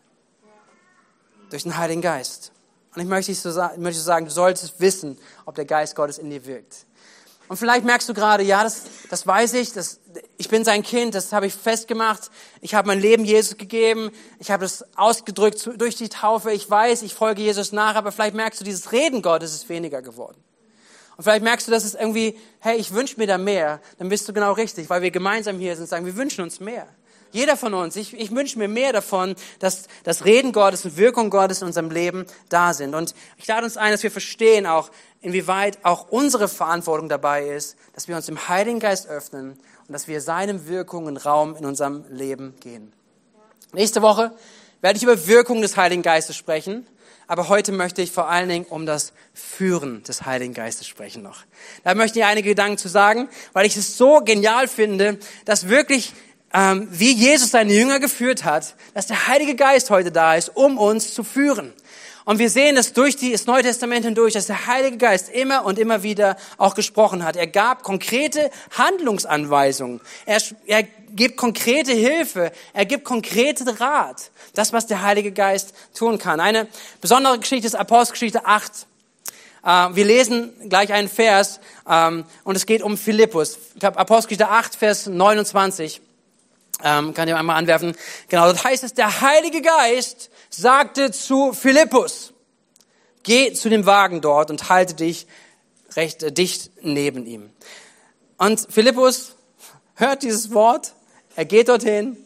[1.48, 2.52] Durch den Heiligen Geist.
[2.94, 5.16] Und ich möchte, so sagen, du solltest wissen,
[5.46, 6.86] ob der Geist Gottes in dir wirkt.
[7.50, 9.98] Und vielleicht merkst du gerade, ja, das, das weiß ich, das,
[10.38, 12.30] ich bin sein Kind, das habe ich festgemacht.
[12.60, 16.52] Ich habe mein Leben Jesus gegeben, ich habe es ausgedrückt durch die Taufe.
[16.52, 20.00] Ich weiß, ich folge Jesus nach, aber vielleicht merkst du, dieses Reden Gottes ist weniger
[20.00, 20.36] geworden.
[21.16, 23.80] Und vielleicht merkst du, dass es irgendwie, hey, ich wünsche mir da mehr.
[23.98, 26.60] Dann bist du genau richtig, weil wir gemeinsam hier sind und sagen, wir wünschen uns
[26.60, 26.86] mehr.
[27.32, 31.30] Jeder von uns, ich, ich wünsche mir mehr davon, dass das Reden Gottes und Wirkung
[31.30, 32.94] Gottes in unserem Leben da sind.
[32.94, 34.90] Und ich lade uns ein, dass wir verstehen auch,
[35.20, 39.52] inwieweit auch unsere Verantwortung dabei ist, dass wir uns dem Heiligen Geist öffnen
[39.86, 42.92] und dass wir seinem Wirkungen Raum in unserem Leben gehen.
[43.72, 44.32] Nächste Woche
[44.80, 46.86] werde ich über Wirkung des Heiligen Geistes sprechen.
[47.30, 51.44] Aber heute möchte ich vor allen Dingen um das Führen des Heiligen Geistes sprechen noch.
[51.84, 56.12] Da möchte ich einige Gedanken zu sagen, weil ich es so genial finde, dass wirklich
[56.52, 60.78] ähm, wie Jesus seine Jünger geführt hat, dass der Heilige Geist heute da ist, um
[60.78, 61.72] uns zu führen.
[62.24, 65.64] Und wir sehen es durch die, das Neue Testament hindurch, dass der Heilige Geist immer
[65.64, 67.34] und immer wieder auch gesprochen hat.
[67.34, 70.00] Er gab konkrete Handlungsanweisungen.
[70.26, 70.82] Er, er
[71.12, 72.52] gibt konkrete Hilfe.
[72.72, 74.30] Er gibt konkrete Rat.
[74.54, 76.40] Das, was der Heilige Geist tun kann.
[76.40, 76.68] Eine
[77.00, 78.86] besondere Geschichte ist Apostelgeschichte 8.
[79.64, 81.58] Äh, wir lesen gleich einen Vers
[81.88, 83.58] ähm, und es geht um Philippus.
[83.74, 86.00] Ich habe Apostelgeschichte 8, Vers 29.
[86.82, 87.94] Ähm, kann ich einmal anwerfen.
[88.28, 92.32] Genau, das heißt es, der Heilige Geist sagte zu Philippus,
[93.22, 95.26] geh zu dem Wagen dort und halte dich
[95.96, 97.50] recht äh, dicht neben ihm.
[98.38, 99.36] Und Philippus
[99.94, 100.94] hört dieses Wort,
[101.36, 102.16] er geht dorthin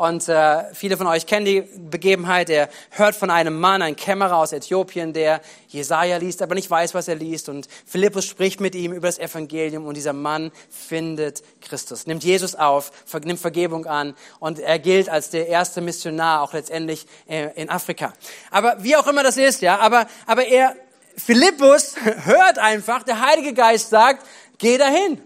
[0.00, 2.48] und äh, viele von euch kennen die Begebenheit.
[2.48, 6.94] Er hört von einem Mann, ein Kämmerer aus Äthiopien, der Jesaja liest, aber nicht weiß,
[6.94, 7.50] was er liest.
[7.50, 12.54] Und Philippus spricht mit ihm über das Evangelium und dieser Mann findet Christus, nimmt Jesus
[12.54, 12.92] auf,
[13.24, 18.14] nimmt Vergebung an und er gilt als der erste Missionar auch letztendlich äh, in Afrika.
[18.50, 20.76] Aber wie auch immer das ist, ja, aber, aber er,
[21.14, 25.20] Philippus hört einfach, der Heilige Geist sagt, geh dahin.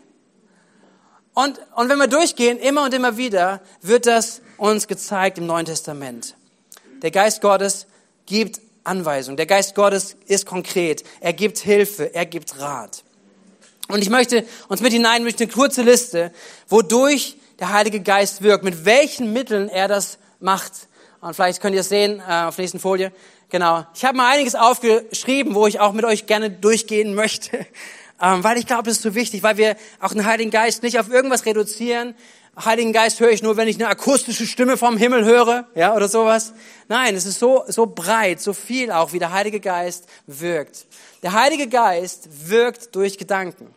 [1.34, 5.66] Und, und wenn wir durchgehen, immer und immer wieder, wird das uns gezeigt im Neuen
[5.66, 6.36] Testament.
[7.02, 7.86] Der Geist Gottes
[8.24, 9.36] gibt Anweisungen.
[9.36, 11.02] Der Geist Gottes ist konkret.
[11.20, 12.14] Er gibt Hilfe.
[12.14, 13.02] Er gibt Rat.
[13.88, 16.32] Und ich möchte uns mit hinein durch eine kurze Liste,
[16.68, 20.72] wodurch der Heilige Geist wirkt, mit welchen Mitteln er das macht.
[21.20, 23.12] Und vielleicht könnt ihr es sehen äh, auf der nächsten Folie.
[23.50, 23.84] Genau.
[23.94, 27.66] Ich habe mal einiges aufgeschrieben, wo ich auch mit euch gerne durchgehen möchte,
[28.20, 30.98] ähm, weil ich glaube, das ist so wichtig, weil wir auch den Heiligen Geist nicht
[30.98, 32.14] auf irgendwas reduzieren,
[32.62, 36.08] Heiligen Geist höre ich nur, wenn ich eine akustische Stimme vom Himmel höre, ja, oder
[36.08, 36.52] sowas.
[36.88, 40.86] Nein, es ist so, so breit, so viel auch, wie der Heilige Geist wirkt.
[41.22, 43.74] Der Heilige Geist wirkt durch Gedanken.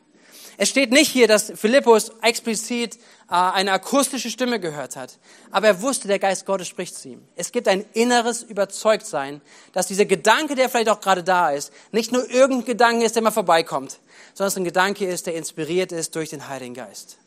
[0.60, 2.96] Es steht nicht hier, dass Philippus explizit
[3.30, 5.20] äh, eine akustische Stimme gehört hat,
[5.52, 7.22] aber er wusste, der Geist Gottes spricht zu ihm.
[7.36, 9.42] Es gibt ein inneres Überzeugtsein,
[9.74, 13.22] dass dieser Gedanke, der vielleicht auch gerade da ist, nicht nur irgendein Gedanke ist, der
[13.22, 14.00] mal vorbeikommt,
[14.34, 17.18] sondern es ein Gedanke ist, der inspiriert ist durch den Heiligen Geist.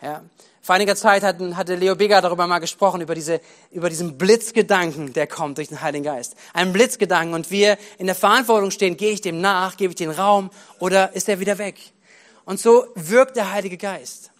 [0.00, 0.22] Ja.
[0.62, 3.40] Vor einiger Zeit hatten, hatte Leo Bigger darüber mal gesprochen, über, diese,
[3.70, 6.34] über diesen Blitzgedanken, der kommt durch den Heiligen Geist.
[6.54, 10.10] Ein Blitzgedanken und wir in der Verantwortung stehen, gehe ich dem nach, gebe ich den
[10.10, 11.76] Raum oder ist er wieder weg?
[12.46, 14.30] Und so wirkt der Heilige Geist.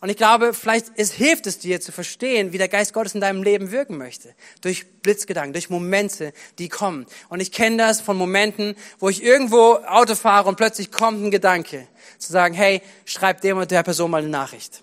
[0.00, 3.20] Und ich glaube, vielleicht es hilft es dir zu verstehen, wie der Geist Gottes in
[3.20, 4.34] deinem Leben wirken möchte.
[4.62, 7.06] Durch Blitzgedanken, durch Momente, die kommen.
[7.28, 11.30] Und ich kenne das von Momenten, wo ich irgendwo Auto fahre und plötzlich kommt ein
[11.30, 11.86] Gedanke,
[12.18, 14.82] zu sagen, hey, schreib dem und der Person mal eine Nachricht.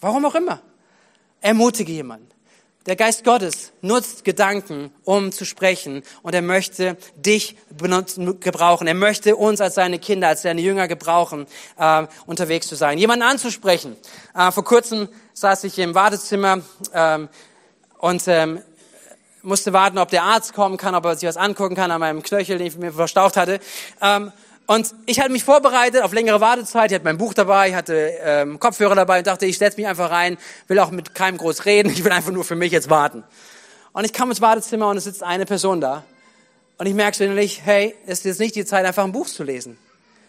[0.00, 0.60] Warum auch immer.
[1.40, 2.28] Ermutige jemanden.
[2.86, 6.02] Der Geist Gottes nutzt Gedanken, um zu sprechen.
[6.22, 8.86] Und er möchte dich benutzen, gebrauchen.
[8.86, 12.96] Er möchte uns als seine Kinder, als seine Jünger gebrauchen, äh, unterwegs zu sein.
[12.96, 13.96] Jemanden anzusprechen.
[14.34, 16.62] Äh, vor kurzem saß ich im Wartezimmer
[16.94, 17.28] ähm,
[17.98, 18.62] und ähm,
[19.42, 22.22] musste warten, ob der Arzt kommen kann, ob er sich was angucken kann an meinem
[22.22, 23.60] Knöchel, den ich mir verstaucht hatte.
[24.00, 24.32] Ähm,
[24.70, 26.92] und ich hatte mich vorbereitet auf längere Wartezeit.
[26.92, 29.88] Ich hatte mein Buch dabei, ich hatte ähm, Kopfhörer dabei und dachte, ich setze mich
[29.88, 31.90] einfach rein, will auch mit keinem groß reden.
[31.92, 33.24] Ich will einfach nur für mich jetzt warten.
[33.92, 36.04] Und ich kam ins Wartezimmer und es sitzt eine Person da.
[36.78, 39.42] Und ich merke so innerlich, hey, ist jetzt nicht die Zeit, einfach ein Buch zu
[39.42, 39.76] lesen,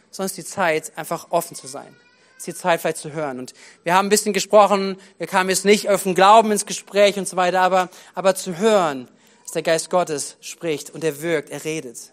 [0.10, 1.96] sondern es ist die Zeit, einfach offen zu sein.
[2.36, 3.38] Es ist die Zeit, vielleicht zu hören.
[3.38, 7.16] Und wir haben ein bisschen gesprochen, wir kamen jetzt nicht auf den Glauben ins Gespräch
[7.20, 9.08] und so weiter, aber, aber zu hören,
[9.44, 12.12] dass der Geist Gottes spricht und er wirkt, er redet.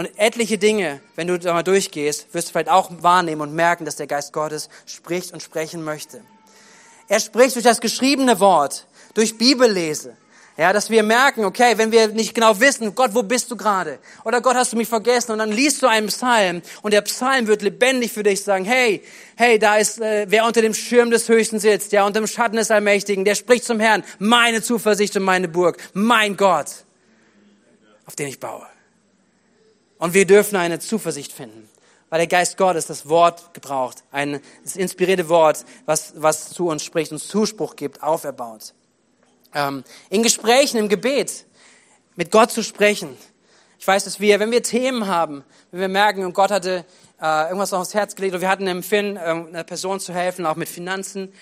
[0.00, 3.84] Und etliche Dinge, wenn du da mal durchgehst, wirst du vielleicht auch wahrnehmen und merken,
[3.84, 6.22] dass der Geist Gottes spricht und sprechen möchte.
[7.06, 10.16] Er spricht durch das geschriebene Wort, durch Bibellese,
[10.56, 13.98] Ja, dass wir merken, okay, wenn wir nicht genau wissen, Gott, wo bist du gerade?
[14.24, 15.32] Oder Gott, hast du mich vergessen?
[15.32, 19.02] Und dann liest du einen Psalm und der Psalm wird lebendig für dich sagen, hey,
[19.36, 22.56] hey, da ist, äh, wer unter dem Schirm des Höchsten sitzt, ja, unter dem Schatten
[22.56, 26.68] des Allmächtigen, der spricht zum Herrn, meine Zuversicht und meine Burg, mein Gott,
[28.06, 28.69] auf den ich baue.
[30.00, 31.68] Und wir dürfen eine Zuversicht finden,
[32.08, 36.82] weil der Geist Gottes das Wort gebraucht, ein das inspirierte Wort, was, was zu uns
[36.82, 38.74] spricht, uns Zuspruch gibt, auferbaut
[39.54, 41.46] ähm, in Gesprächen, im Gebet
[42.16, 43.16] mit Gott zu sprechen.
[43.78, 46.84] Ich weiß, dass wir, wenn wir Themen haben, wenn wir merken, und Gott hatte
[47.20, 50.56] äh, irgendwas aufs Herz gelegt, und wir hatten empfinden, äh, einer Person zu helfen, auch
[50.56, 51.32] mit Finanzen,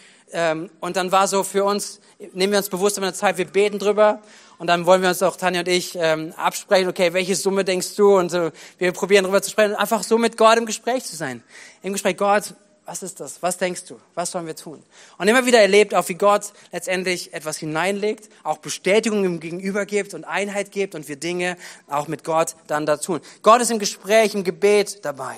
[0.80, 2.00] und dann war so für uns,
[2.32, 4.20] nehmen wir uns bewusst immer eine Zeit, wir beten drüber
[4.58, 7.94] und dann wollen wir uns auch, Tanja und ich, ähm, absprechen, okay, welche Summe denkst
[7.96, 8.16] du?
[8.16, 11.42] Und so, wir probieren drüber zu sprechen, einfach so mit Gott im Gespräch zu sein.
[11.82, 13.42] Im Gespräch, Gott, was ist das?
[13.42, 14.00] Was denkst du?
[14.14, 14.82] Was sollen wir tun?
[15.18, 20.14] Und immer wieder erlebt, auch wie Gott letztendlich etwas hineinlegt, auch Bestätigung im Gegenüber gibt
[20.14, 23.20] und Einheit gibt und wir Dinge auch mit Gott dann da tun.
[23.42, 25.36] Gott ist im Gespräch, im Gebet dabei.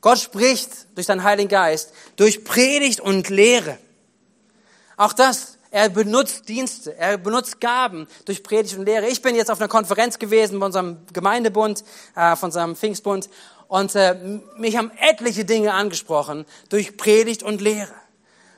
[0.00, 3.76] Gott spricht durch seinen Heiligen Geist, durch Predigt und Lehre.
[5.00, 9.08] Auch das, er benutzt Dienste, er benutzt Gaben durch Predigt und Lehre.
[9.08, 11.82] Ich bin jetzt auf einer Konferenz gewesen bei unserem Gemeindebund,
[12.14, 13.30] äh, von unserem Pfingstbund
[13.66, 14.14] und äh,
[14.58, 17.94] mich haben etliche Dinge angesprochen durch Predigt und Lehre.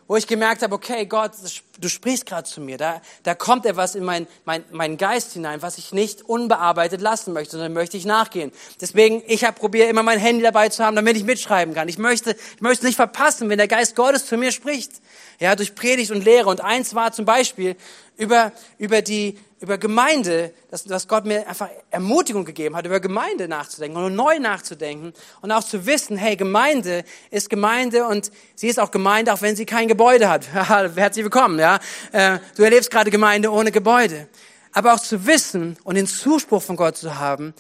[0.09, 1.33] Wo ich gemerkt habe, okay, Gott,
[1.79, 2.77] du sprichst gerade zu mir.
[2.77, 7.33] Da, da kommt etwas in mein, mein, meinen Geist hinein, was ich nicht unbearbeitet lassen
[7.33, 8.53] möchte, sondern möchte ich nachgehen.
[8.81, 11.89] Deswegen, ich habe probiert, immer mein Handy dabei zu haben, damit ich mitschreiben kann.
[11.89, 14.93] Ich möchte, ich möchte nicht verpassen, wenn der Geist Gottes zu mir spricht.
[15.39, 16.49] Ja, durch Predigt und Lehre.
[16.49, 17.77] Und eins war zum Beispiel
[18.17, 23.47] über, über die, über Gemeinde, dass, dass Gott mir einfach Ermutigung gegeben hat, über Gemeinde
[23.47, 28.81] nachzudenken und neu nachzudenken und auch zu wissen, hey, Gemeinde ist Gemeinde und sie ist
[28.81, 30.49] auch Gemeinde, auch wenn sie kein Gebäude hat.
[30.53, 31.79] Herzlich willkommen, ja.
[32.11, 34.27] Äh, du erlebst gerade Gemeinde ohne Gebäude.
[34.73, 37.55] Aber auch zu wissen und den Zuspruch von Gott zu haben,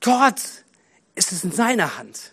[0.00, 0.40] Gott
[1.16, 2.32] ist es in seiner Hand.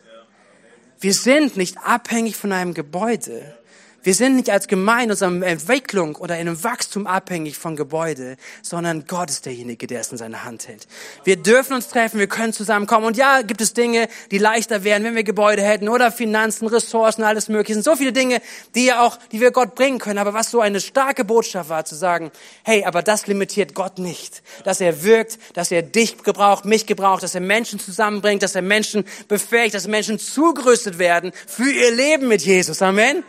[0.99, 3.57] Wir sind nicht abhängig von einem Gebäude.
[4.05, 8.37] Wir sind nicht als Gemeinde in unserer Entwicklung oder in einem Wachstum abhängig von Gebäude,
[8.61, 10.85] sondern Gott ist derjenige, der es in seiner Hand hält.
[11.23, 13.07] Wir dürfen uns treffen, wir können zusammenkommen.
[13.07, 17.23] Und ja, gibt es Dinge, die leichter wären, wenn wir Gebäude hätten oder Finanzen, Ressourcen,
[17.23, 17.79] alles Mögliche.
[17.79, 18.43] Es sind so viele Dinge,
[18.75, 20.19] die ja auch, die wir Gott bringen können.
[20.19, 22.29] Aber was so eine starke Botschaft war, zu sagen,
[22.63, 24.43] hey, aber das limitiert Gott nicht.
[24.65, 28.61] Dass er wirkt, dass er dich gebraucht, mich gebraucht, dass er Menschen zusammenbringt, dass er
[28.61, 32.83] Menschen befähigt, dass Menschen zugerüstet werden für ihr Leben mit Jesus.
[32.83, 33.23] Amen.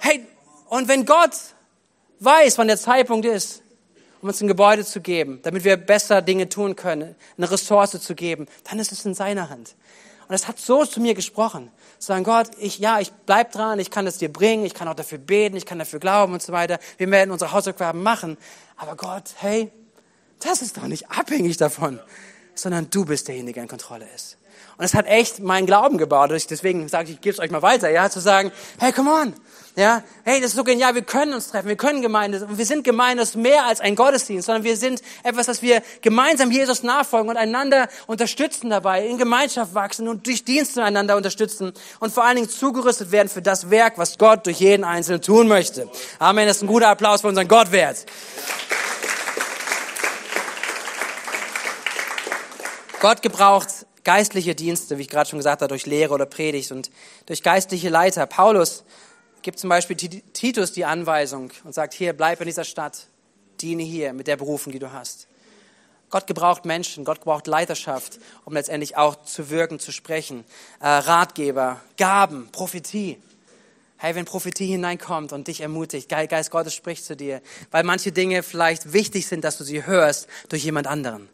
[0.00, 0.26] Hey,
[0.68, 1.32] und wenn Gott
[2.20, 3.62] weiß, wann der Zeitpunkt ist,
[4.22, 8.14] um uns ein Gebäude zu geben, damit wir besser Dinge tun können, eine Ressource zu
[8.14, 9.76] geben, dann ist es in seiner Hand.
[10.26, 11.70] Und es hat so zu mir gesprochen.
[11.98, 14.94] Sagen, Gott, ich, ja, ich bleib dran, ich kann es dir bringen, ich kann auch
[14.94, 16.78] dafür beten, ich kann dafür glauben und so weiter.
[16.96, 18.38] Wir werden unsere Hausaufgaben machen.
[18.76, 19.70] Aber Gott, hey,
[20.38, 22.00] das ist doch nicht abhängig davon,
[22.54, 24.38] sondern du bist derjenige, der in Kontrolle ist.
[24.80, 26.30] Und es hat echt meinen Glauben gebaut.
[26.30, 29.34] Deswegen sage ich, ich gebe es euch mal weiter, ja, zu sagen, hey, come on,
[29.76, 32.64] ja, hey, das ist so genial, wir können uns treffen, wir können Gemeinde, und wir
[32.64, 36.50] sind Gemeinde, das ist mehr als ein Gottesdienst, sondern wir sind etwas, dass wir gemeinsam
[36.50, 42.14] Jesus nachfolgen und einander unterstützen dabei, in Gemeinschaft wachsen und durch Dienste einander unterstützen und
[42.14, 45.90] vor allen Dingen zugerüstet werden für das Werk, was Gott durch jeden Einzelnen tun möchte.
[46.18, 48.06] Amen, das ist ein guter Applaus für unseren Gott wert.
[52.98, 53.68] Gott gebraucht
[54.10, 56.90] geistliche Dienste, wie ich gerade schon gesagt habe, durch Lehre oder Predigt und
[57.26, 58.26] durch geistliche Leiter.
[58.26, 58.82] Paulus
[59.42, 63.06] gibt zum Beispiel Titus die Anweisung und sagt, hier, bleib in dieser Stadt,
[63.60, 65.28] diene hier mit der Berufung, die du hast.
[66.10, 70.44] Gott gebraucht Menschen, Gott gebraucht Leiterschaft, um letztendlich auch zu wirken, zu sprechen.
[70.80, 73.16] Äh, Ratgeber, Gaben, Prophetie.
[73.96, 78.42] Hey, wenn Prophetie hineinkommt und dich ermutigt, Geist Gottes spricht zu dir, weil manche Dinge
[78.42, 81.28] vielleicht wichtig sind, dass du sie hörst durch jemand anderen.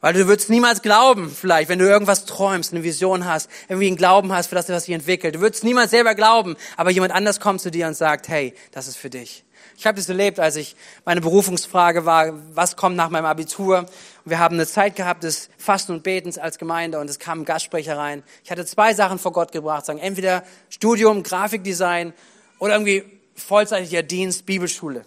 [0.00, 3.96] Weil du würdest niemals glauben, vielleicht, wenn du irgendwas träumst, eine Vision hast, irgendwie einen
[3.96, 5.34] Glauben hast für das, was sich entwickelt.
[5.34, 8.86] Du würdest niemals selber glauben, aber jemand anders kommt zu dir und sagt, hey, das
[8.86, 9.44] ist für dich.
[9.76, 13.78] Ich habe das erlebt, als ich meine Berufungsfrage war, was kommt nach meinem Abitur?
[13.78, 13.88] Und
[14.24, 17.96] wir haben eine Zeit gehabt des Fasten und Betens als Gemeinde und es kamen Gastsprecher
[17.96, 18.22] rein.
[18.44, 22.12] Ich hatte zwei Sachen vor Gott gebracht, sagen entweder Studium, Grafikdesign
[22.60, 25.04] oder irgendwie vollzeitiger Dienst, Bibelschule.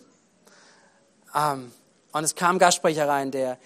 [1.36, 1.72] Ähm,
[2.12, 3.58] und es kam Gastsprecher rein, der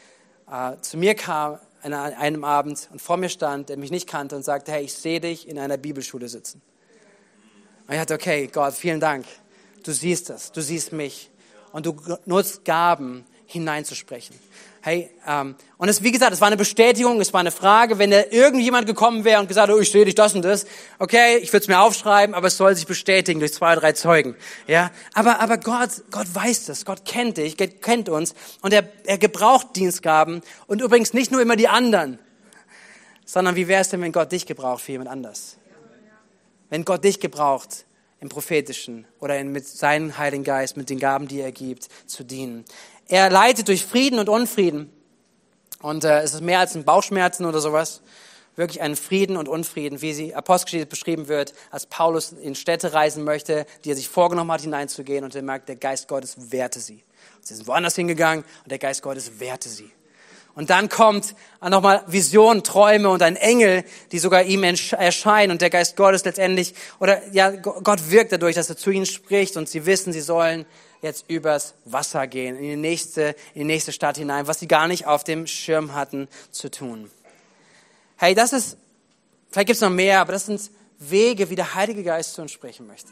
[0.51, 4.35] äh, zu mir kam an einem Abend und vor mir stand, der mich nicht kannte
[4.35, 6.61] und sagte, hey, ich sehe dich in einer Bibelschule sitzen.
[7.87, 9.25] Und ich dachte, okay, Gott, vielen Dank.
[9.83, 11.29] Du siehst das, du siehst mich.
[11.71, 14.35] Und du nutzt Gaben hineinzusprechen.
[14.85, 18.11] Hey, ähm, und es, wie gesagt, es war eine Bestätigung, es war eine Frage, wenn
[18.11, 20.67] da irgendjemand gekommen wäre und gesagt, oh, ich sehe dich das und das,
[20.99, 24.35] okay, ich würde es mir aufschreiben, aber es soll sich bestätigen durch zwei, drei Zeugen,
[24.67, 24.91] ja.
[25.15, 29.17] Aber, aber Gott, Gott weiß das, Gott kennt dich, Gott kennt uns und er, er
[29.17, 32.19] gebraucht Dienstgaben und übrigens nicht nur immer die anderen,
[33.25, 35.57] sondern wie wäre es denn, wenn Gott dich gebraucht für jemand anders?
[36.69, 37.85] Wenn Gott dich gebraucht,
[38.25, 42.23] im Prophetischen oder in, mit seinem Heiligen Geist, mit den Gaben, die er gibt, zu
[42.23, 42.65] dienen.
[43.07, 44.91] Er leitet durch Frieden und Unfrieden.
[45.81, 48.01] Und äh, es ist mehr als ein Bauchschmerzen oder sowas.
[48.55, 53.23] Wirklich ein Frieden und Unfrieden, wie sie Apostelgeschichte beschrieben wird, als Paulus in Städte reisen
[53.23, 55.23] möchte, die er sich vorgenommen hat, hineinzugehen.
[55.23, 57.03] Und er merkt, der Geist Gottes wehrte sie.
[57.41, 59.91] Sie sind woanders hingegangen und der Geist Gottes wehrte sie.
[60.55, 65.69] Und dann kommt nochmal Vision, Träume und ein Engel, die sogar ihm erscheinen und der
[65.69, 69.85] Geist Gottes letztendlich, oder ja, Gott wirkt dadurch, dass er zu ihnen spricht und sie
[69.85, 70.65] wissen, sie sollen
[71.05, 74.87] jetzt übers Wasser gehen, in die nächste, in die nächste Stadt hinein, was sie gar
[74.87, 77.09] nicht auf dem Schirm hatten zu tun.
[78.17, 78.77] Hey, das ist,
[79.49, 82.51] vielleicht gibt es noch mehr, aber das sind Wege, wie der Heilige Geist zu uns
[82.51, 83.11] sprechen möchte.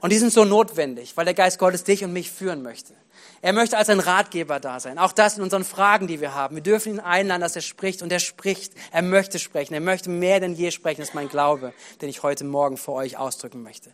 [0.00, 2.92] Und die sind so notwendig, weil der Geist Gottes dich und mich führen möchte.
[3.40, 4.98] Er möchte als ein Ratgeber da sein.
[4.98, 6.56] Auch das in unseren Fragen, die wir haben.
[6.56, 8.02] Wir dürfen ihn einladen, dass er spricht.
[8.02, 8.72] Und er spricht.
[8.92, 9.74] Er möchte sprechen.
[9.74, 11.00] Er möchte mehr denn je sprechen.
[11.00, 13.92] Das ist mein Glaube, den ich heute Morgen vor euch ausdrücken möchte.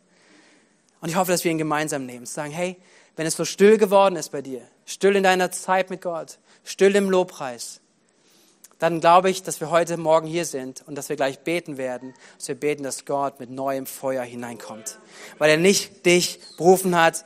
[1.01, 2.27] Und ich hoffe, dass wir ihn gemeinsam nehmen.
[2.27, 2.77] Sagen, hey,
[3.17, 6.95] wenn es so still geworden ist bei dir, still in deiner Zeit mit Gott, still
[6.97, 7.81] im Lobpreis,
[8.79, 12.15] dann glaube ich, dass wir heute Morgen hier sind und dass wir gleich beten werden,
[12.37, 14.99] dass wir beten, dass Gott mit neuem Feuer hineinkommt.
[15.39, 17.25] Weil er nicht dich berufen hat,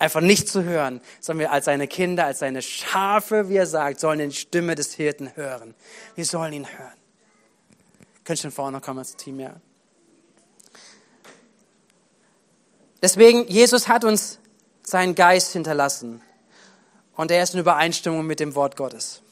[0.00, 4.00] einfach nicht zu hören, sondern wir als seine Kinder, als seine Schafe, wie er sagt,
[4.00, 5.74] sollen die Stimme des Hirten hören.
[6.16, 6.98] Wir sollen ihn hören.
[8.24, 9.54] Könnt ihr schon vorne kommen als Team, ja?
[13.02, 14.38] Deswegen, Jesus hat uns
[14.82, 16.20] seinen Geist hinterlassen.
[17.14, 19.22] Und er ist in Übereinstimmung mit dem Wort Gottes.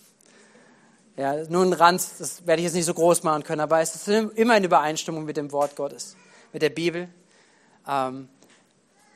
[1.16, 3.94] Ja, nur ein Rand, das werde ich jetzt nicht so groß machen können, aber es
[3.94, 6.14] ist immer in Übereinstimmung mit dem Wort Gottes,
[6.52, 7.08] mit der Bibel.
[7.88, 8.28] Ähm,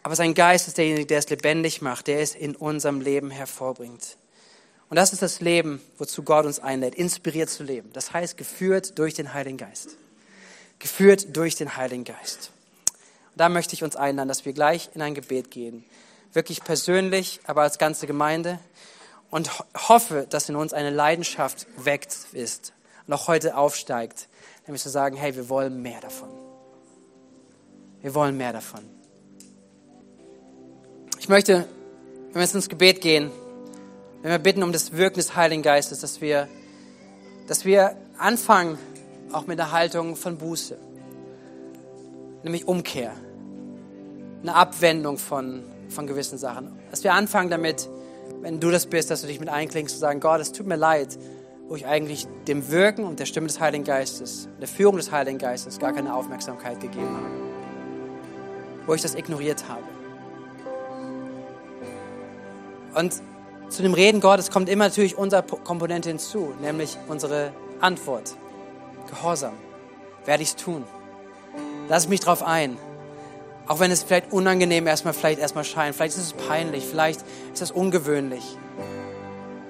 [0.03, 4.17] aber sein Geist ist derjenige, der es lebendig macht, der es in unserem Leben hervorbringt.
[4.89, 7.93] Und das ist das Leben, wozu Gott uns einlädt, inspiriert zu leben.
[7.93, 9.91] Das heißt, geführt durch den Heiligen Geist.
[10.79, 12.51] Geführt durch den Heiligen Geist.
[13.37, 15.85] Da möchte ich uns einladen, dass wir gleich in ein Gebet gehen.
[16.33, 18.59] Wirklich persönlich, aber als ganze Gemeinde.
[19.31, 19.51] Und
[19.89, 22.73] hoffe, dass in uns eine Leidenschaft weckt ist
[23.07, 24.29] und auch heute aufsteigt.
[24.67, 26.29] Nämlich zu sagen, hey, wir wollen mehr davon.
[28.03, 28.81] Wir wollen mehr davon.
[31.19, 31.67] Ich möchte,
[32.29, 33.31] wenn wir jetzt ins Gebet gehen,
[34.23, 36.49] wenn wir bitten um das Wirken des Heiligen Geistes, dass wir,
[37.47, 38.79] dass wir anfangen,
[39.33, 40.77] auch mit der Haltung von Buße,
[42.43, 43.13] nämlich Umkehr,
[44.43, 46.73] eine Abwendung von, von gewissen Sachen.
[46.91, 47.89] Dass wir anfangen damit,
[48.41, 50.77] wenn du das bist, dass du dich mit einklingst und sagen, Gott, es tut mir
[50.77, 51.19] leid,
[51.69, 55.39] wo ich eigentlich dem Wirken und der Stimme des Heiligen Geistes, der Führung des Heiligen
[55.39, 58.87] Geistes gar keine Aufmerksamkeit gegeben habe.
[58.87, 59.85] Wo ich das ignoriert habe.
[62.95, 63.23] Und
[63.69, 68.35] zu dem Reden Gottes kommt immer natürlich unsere Komponente hinzu, nämlich unsere Antwort.
[69.09, 69.55] Gehorsam.
[70.25, 70.85] Werde ich es tun?
[71.91, 72.79] Lass mich darauf ein.
[73.67, 77.21] Auch wenn es vielleicht unangenehm erstmal vielleicht erstmal scheint, vielleicht ist es peinlich, vielleicht
[77.53, 78.45] ist es ungewöhnlich.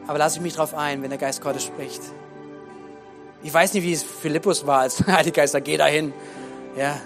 [0.07, 2.03] Aber lass ich mich darauf ein, wenn der Geist Gottes spricht.
[3.43, 6.13] Ich weiß nicht, wie es Philippus war, als der Heilige Geist sagt, geh dahin.
[6.77, 7.01] Ja.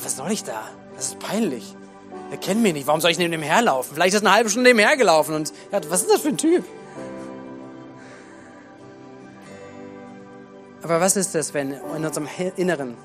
[0.00, 0.62] Was soll ich da?
[0.94, 1.74] Das ist peinlich.
[2.30, 2.86] Er kennt mich nicht.
[2.86, 3.94] Warum soll ich neben dem herlaufen?
[3.94, 6.36] Vielleicht ist er eine halbe Stunde neben hergelaufen und ja, was ist das für ein
[6.36, 6.64] Typ?
[10.88, 12.96] Aber was ist das, wenn in unserem Inneren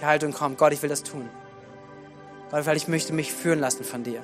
[0.00, 1.28] die Haltung kommt, Gott, ich will das tun.
[2.52, 4.22] Gott, weil ich möchte mich führen lassen von dir.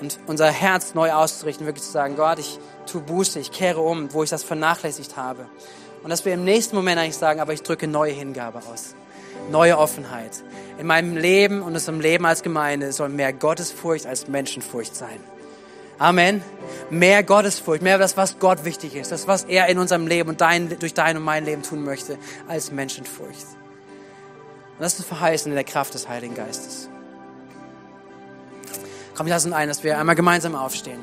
[0.00, 4.12] Und unser Herz neu auszurichten, wirklich zu sagen, Gott, ich tue Buße, ich kehre um,
[4.12, 5.46] wo ich das vernachlässigt habe.
[6.02, 8.96] Und dass wir im nächsten Moment eigentlich sagen, aber ich drücke neue Hingabe aus
[9.48, 10.42] neue Offenheit.
[10.78, 15.20] In meinem Leben und in unserem Leben als Gemeinde soll mehr Gottesfurcht als Menschenfurcht sein.
[15.98, 16.42] Amen.
[16.90, 20.40] Mehr Gottesfurcht, mehr das, was Gott wichtig ist, das, was er in unserem Leben und
[20.40, 23.46] dein, durch dein und mein Leben tun möchte, als Menschenfurcht.
[24.78, 26.88] Und das ist verheißen in der Kraft des Heiligen Geistes.
[29.16, 31.00] Komm, lass uns ein, dass wir einmal gemeinsam aufstehen.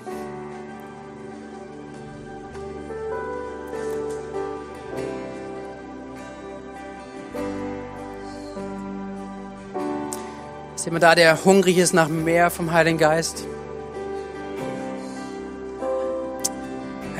[10.75, 13.45] Ist jemand da, der hungrig ist nach mehr vom Heiligen Geist?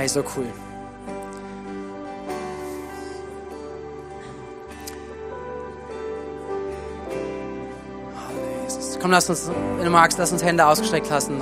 [0.03, 0.45] Hey, so cool.
[9.01, 11.41] Komm, lass uns, wenn du magst, lass uns Hände ausgestreckt lassen.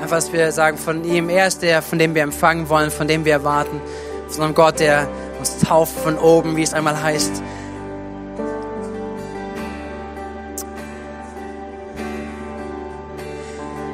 [0.00, 3.08] Einfach, dass wir sagen, von ihm, er ist der, von dem wir empfangen wollen, von
[3.08, 3.80] dem wir erwarten.
[4.28, 5.08] Von einem Gott, der
[5.40, 7.42] uns tauft von oben, wie es einmal heißt.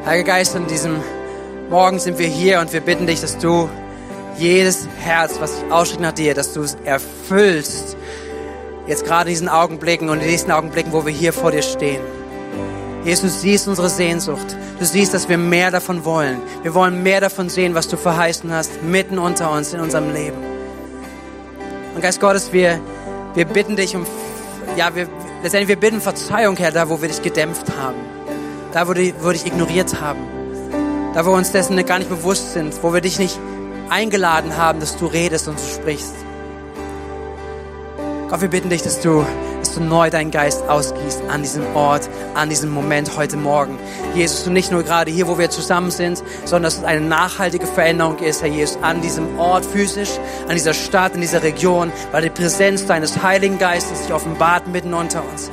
[0.04, 1.00] Heiliger Geist, an diesem
[1.70, 3.70] Morgen sind wir hier und wir bitten dich, dass du
[4.38, 7.96] jedes Herz, was sich ausschickt nach dir, dass du es erfüllst.
[8.86, 12.02] Jetzt gerade in diesen Augenblicken und in diesen Augenblicken, wo wir hier vor dir stehen.
[13.04, 14.56] Jesus, du siehst unsere Sehnsucht.
[14.78, 16.40] Du siehst, dass wir mehr davon wollen.
[16.62, 20.38] Wir wollen mehr davon sehen, was du verheißen hast, mitten unter uns in unserem Leben.
[21.94, 22.80] Und Geist Gottes, wir,
[23.34, 24.06] wir bitten dich um,
[24.76, 25.06] ja, wir,
[25.42, 27.98] letztendlich wir bitten Verzeihung, Herr, da wo wir dich gedämpft haben.
[28.72, 30.20] Da wo wir dich ignoriert haben.
[31.14, 33.38] Da wo wir uns dessen gar nicht bewusst sind, wo wir dich nicht
[33.90, 36.14] eingeladen haben, dass du redest und du sprichst.
[38.28, 39.24] Gott, wir bitten dich, dass du,
[39.60, 43.78] dass du neu deinen Geist ausgießt an diesem Ort, an diesem Moment heute Morgen.
[44.14, 47.66] Jesus, du nicht nur gerade hier, wo wir zusammen sind, sondern dass es eine nachhaltige
[47.66, 50.10] Veränderung ist, Herr Jesus, an diesem Ort physisch,
[50.48, 54.94] an dieser Stadt, in dieser Region, weil die Präsenz deines Heiligen Geistes sich offenbart mitten
[54.94, 55.50] unter uns.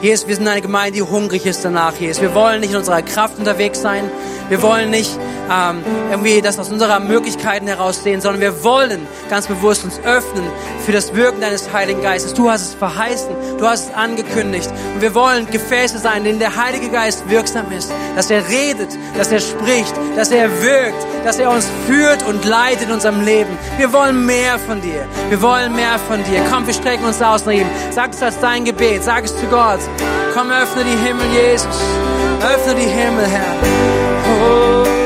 [0.00, 2.22] Jesus, wir sind eine Gemeinde, die hungrig ist danach, Jesus.
[2.22, 4.08] Wir wollen nicht in unserer Kraft unterwegs sein.
[4.48, 5.18] Wir wollen nicht
[5.50, 10.44] ähm, irgendwie das aus unserer Möglichkeiten heraus sehen, sondern wir wollen ganz bewusst uns öffnen
[10.84, 12.34] für das Wirken deines Heiligen Geistes.
[12.34, 14.70] Du hast es verheißen, du hast es angekündigt.
[14.94, 17.92] Und wir wollen Gefäße sein, in denen der Heilige Geist wirksam ist.
[18.16, 22.88] Dass er redet, dass er spricht, dass er wirkt, dass er uns führt und leitet
[22.88, 23.50] in unserem Leben.
[23.76, 25.06] Wir wollen mehr von dir.
[25.28, 26.42] Wir wollen mehr von dir.
[26.50, 27.66] Komm, wir strecken uns aus nach ihm.
[27.90, 29.04] Sag es als dein Gebet.
[29.04, 29.80] Sag es zu Gott.
[30.34, 31.82] Komm, öffne die Himmel, Jesus.
[32.40, 34.07] Öffne die Himmel, Herr.
[34.40, 34.97] Oh.